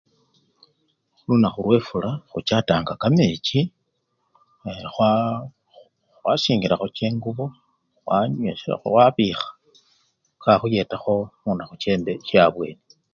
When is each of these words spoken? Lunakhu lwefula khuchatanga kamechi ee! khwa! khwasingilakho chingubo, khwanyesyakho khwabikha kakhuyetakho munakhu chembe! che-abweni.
Lunakhu 1.27 1.59
lwefula 1.65 2.11
khuchatanga 2.29 2.93
kamechi 3.01 3.59
ee! 4.69 4.83
khwa! 4.93 5.11
khwasingilakho 6.19 6.87
chingubo, 6.97 7.43
khwanyesyakho 8.05 8.87
khwabikha 8.93 9.49
kakhuyetakho 10.43 11.13
munakhu 11.43 11.75
chembe! 11.81 12.13
che-abweni. 12.27 12.83